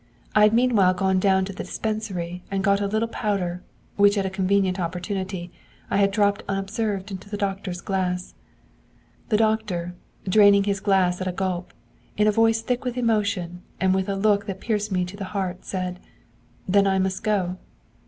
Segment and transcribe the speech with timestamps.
[0.33, 3.61] I had meanwhile gone down to the dispensary and got a little powder,
[3.97, 5.51] which at a convenient opportunity
[5.91, 8.33] I had dropped unobserved into the doctor's glass.
[9.29, 9.93] 'The doctor,
[10.27, 11.71] draining his glass at a gulp,
[12.17, 15.25] in a voice thick with emotion, and with a look that pierced me to the
[15.37, 15.99] heart, said:
[16.67, 17.57] "Then I must go."